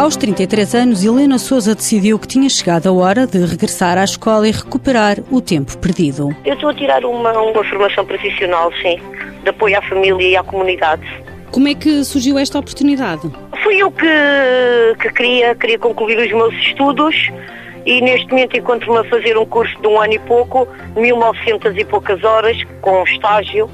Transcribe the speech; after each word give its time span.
Aos 0.00 0.16
33 0.16 0.74
anos, 0.76 1.04
Helena 1.04 1.38
Souza 1.38 1.74
decidiu 1.74 2.18
que 2.18 2.26
tinha 2.26 2.48
chegado 2.48 2.88
a 2.88 2.92
hora 2.92 3.26
de 3.26 3.44
regressar 3.44 3.98
à 3.98 4.04
escola 4.04 4.48
e 4.48 4.50
recuperar 4.50 5.18
o 5.30 5.42
tempo 5.42 5.76
perdido. 5.76 6.34
Eu 6.42 6.54
estou 6.54 6.70
a 6.70 6.74
tirar 6.74 7.04
uma, 7.04 7.30
uma 7.38 7.62
formação 7.62 8.06
profissional, 8.06 8.72
sim, 8.80 8.98
de 9.42 9.50
apoio 9.50 9.76
à 9.76 9.82
família 9.82 10.26
e 10.26 10.34
à 10.34 10.42
comunidade. 10.42 11.02
Como 11.50 11.68
é 11.68 11.74
que 11.74 12.02
surgiu 12.02 12.38
esta 12.38 12.58
oportunidade? 12.58 13.30
Fui 13.62 13.76
eu 13.76 13.90
que, 13.90 14.06
que 15.02 15.12
queria, 15.12 15.54
queria 15.54 15.78
concluir 15.78 16.16
os 16.16 16.32
meus 16.32 16.54
estudos 16.54 17.14
e 17.84 18.00
neste 18.00 18.26
momento 18.30 18.56
encontro-me 18.56 19.00
a 19.00 19.04
fazer 19.04 19.36
um 19.36 19.44
curso 19.44 19.78
de 19.82 19.86
um 19.86 20.00
ano 20.00 20.14
e 20.14 20.18
pouco, 20.20 20.66
1900 20.96 21.76
e 21.76 21.84
poucas 21.84 22.24
horas, 22.24 22.56
com 22.80 23.04
estágio, 23.04 23.68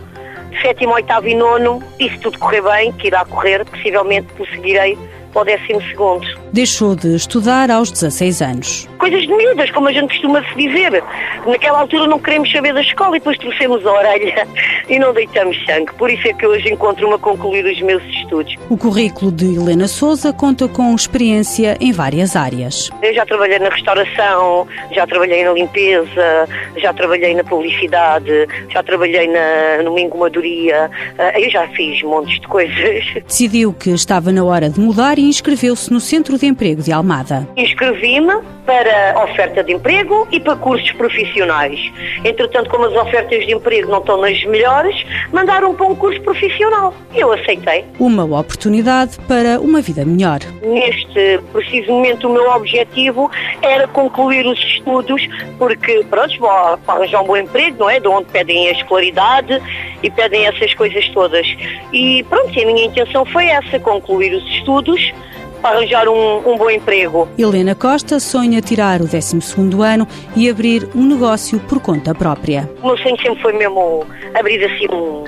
sétimo, 0.60 0.94
oitavo 0.94 1.28
e 1.28 1.34
nono, 1.34 1.82
e 1.98 2.08
se 2.10 2.18
tudo 2.18 2.38
correr 2.38 2.62
bem, 2.62 2.92
que 2.92 3.08
irá 3.08 3.24
correr, 3.24 3.64
possivelmente 3.64 4.32
prosseguirei 4.34 4.96
para 5.32 5.42
o 5.42 5.44
décimo 5.44 5.82
segundo. 5.82 6.26
Deixou 6.52 6.96
de 6.96 7.14
estudar 7.14 7.70
aos 7.70 7.90
16 7.90 8.40
anos. 8.40 8.88
Coisas 8.98 9.22
de 9.22 9.28
miúdas, 9.34 9.70
como 9.70 9.88
a 9.88 9.92
gente 9.92 10.08
costuma 10.08 10.42
se 10.42 10.54
dizer. 10.56 11.04
Naquela 11.46 11.80
altura 11.80 12.06
não 12.06 12.18
queremos 12.18 12.50
saber 12.50 12.72
da 12.72 12.80
escola 12.80 13.16
e 13.16 13.18
depois 13.18 13.36
trouxemos 13.36 13.84
a 13.86 13.92
orelha 13.92 14.48
e 14.88 14.98
não 14.98 15.12
deitamos 15.12 15.62
sangue. 15.66 15.92
Por 15.98 16.10
isso 16.10 16.26
é 16.26 16.32
que 16.32 16.46
hoje 16.46 16.72
encontro-me 16.72 17.14
a 17.14 17.18
concluir 17.18 17.66
os 17.66 17.80
meus 17.82 18.02
estudos. 18.26 18.54
O 18.68 18.76
currículo 18.76 19.30
de 19.30 19.56
Helena 19.56 19.88
Souza 19.88 20.32
conta 20.32 20.68
com 20.68 20.94
experiência 20.94 21.76
em 21.80 21.92
várias 21.92 22.36
áreas. 22.36 22.90
Eu 23.02 23.14
já 23.14 23.24
trabalhei 23.24 23.58
na 23.58 23.68
restauração, 23.68 24.66
já 24.92 25.06
trabalhei 25.06 25.44
na 25.44 25.52
limpeza, 25.52 26.48
já 26.76 26.92
trabalhei 26.92 27.34
na 27.34 27.44
publicidade, 27.44 28.48
já 28.70 28.82
trabalhei 28.82 29.28
na, 29.28 29.82
numa 29.84 30.00
engomadoria, 30.00 30.90
eh, 31.18 31.46
eu 31.46 31.50
já 31.50 31.66
fiz 31.68 32.02
montes 32.02 32.40
de 32.40 32.46
coisas. 32.48 33.04
Decidiu 33.26 33.72
que 33.72 33.90
estava 33.90 34.32
na 34.32 34.44
hora 34.44 34.68
de 34.68 34.80
mudar 34.80 35.18
e 35.18 35.22
inscreveu-se 35.22 35.92
no 35.92 36.00
Centro 36.00 36.38
de 36.38 36.46
Emprego 36.46 36.82
de 36.82 36.92
Almada. 36.92 37.48
Inscrevi-me 37.56 38.34
para 38.66 39.14
oferta 39.22 39.62
de 39.62 39.72
emprego 39.72 40.26
e 40.30 40.40
para 40.40 40.56
cursos 40.56 40.90
profissionais. 40.92 41.78
Entretanto, 42.24 42.68
como 42.68 42.86
as 42.86 42.94
ofertas 42.94 43.46
de 43.46 43.54
emprego 43.54 43.90
não 43.90 43.98
estão 43.98 44.20
nas 44.20 44.44
melhores, 44.44 44.96
mandaram 45.32 45.74
para 45.74 45.86
um 45.86 45.94
curso 45.94 46.20
profissional. 46.22 46.92
Eu 47.14 47.32
aceitei. 47.32 47.84
Uma 47.98 48.15
oportunidade 48.24 49.18
para 49.28 49.60
uma 49.60 49.80
vida 49.80 50.04
melhor. 50.04 50.40
Neste 50.62 51.40
preciso 51.52 51.92
momento, 51.92 52.28
o 52.28 52.32
meu 52.32 52.50
objetivo 52.50 53.30
era 53.62 53.86
concluir 53.88 54.46
os 54.46 54.58
estudos, 54.58 55.26
porque, 55.58 56.04
pronto, 56.08 56.38
vou 56.38 56.50
arranjar 56.50 57.22
um 57.22 57.26
bom 57.26 57.36
emprego, 57.36 57.76
não 57.80 57.90
é? 57.90 58.00
De 58.00 58.08
onde 58.08 58.26
pedem 58.26 58.68
a 58.68 58.72
escolaridade 58.72 59.60
e 60.02 60.10
pedem 60.10 60.46
essas 60.46 60.74
coisas 60.74 61.08
todas. 61.10 61.46
E 61.92 62.24
pronto, 62.28 62.48
a 62.48 62.66
minha 62.66 62.86
intenção 62.86 63.24
foi 63.26 63.46
essa, 63.46 63.78
concluir 63.78 64.34
os 64.34 64.44
estudos 64.54 65.12
para 65.60 65.78
arranjar 65.78 66.08
um, 66.08 66.38
um, 66.38 66.56
bom 66.56 66.70
emprego. 66.70 67.28
Helena 67.36 67.74
Costa 67.74 68.20
sonha 68.20 68.60
tirar 68.60 69.00
o 69.00 69.06
12 69.06 69.38
ano 69.82 70.06
e 70.36 70.48
abrir 70.48 70.88
um 70.94 71.04
negócio 71.04 71.58
por 71.60 71.80
conta 71.80 72.14
própria. 72.14 72.70
O 72.82 72.86
meu 72.86 72.98
sonho 72.98 73.16
sempre 73.20 73.42
foi 73.42 73.52
mesmo 73.52 74.06
abrir 74.34 74.64
assim 74.64 74.86
um, 74.92 75.24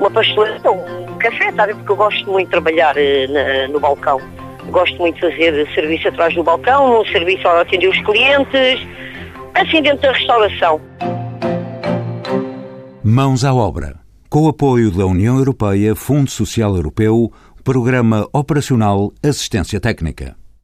uma 0.00 0.10
pastelaria, 0.10 0.60
café, 1.22 1.52
sabe? 1.52 1.74
Porque 1.74 1.92
eu 1.92 1.96
gosto 1.96 2.30
muito 2.30 2.46
de 2.46 2.50
trabalhar 2.50 2.94
uh, 2.96 3.32
na, 3.32 3.68
no 3.68 3.80
balcão. 3.80 4.20
Gosto 4.70 4.96
muito 4.98 5.14
de 5.16 5.20
fazer 5.20 5.68
serviço 5.74 6.08
atrás 6.08 6.34
do 6.34 6.42
balcão, 6.42 7.04
serviço 7.06 7.46
a 7.48 7.60
atender 7.60 7.88
os 7.88 8.00
clientes, 8.02 8.86
assim 9.54 9.82
dentro 9.82 10.02
da 10.02 10.12
restauração. 10.12 10.80
Mãos 13.02 13.44
à 13.44 13.52
obra. 13.52 14.00
Com 14.28 14.44
o 14.44 14.48
apoio 14.48 14.90
da 14.90 15.04
União 15.04 15.36
Europeia, 15.36 15.94
Fundo 15.94 16.30
Social 16.30 16.74
Europeu, 16.74 17.30
Programa 17.62 18.26
Operacional 18.32 19.12
Assistência 19.22 19.78
Técnica. 19.78 20.41